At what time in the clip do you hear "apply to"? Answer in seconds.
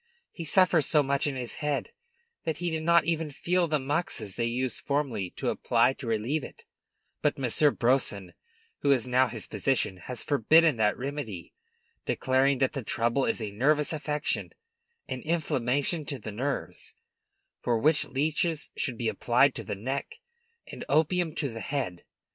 5.51-6.07